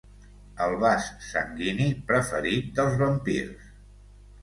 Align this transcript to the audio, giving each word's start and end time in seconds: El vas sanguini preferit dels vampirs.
El 0.67 0.73
vas 0.83 1.09
sanguini 1.27 1.87
preferit 2.09 2.75
dels 2.81 3.01
vampirs. 3.07 3.73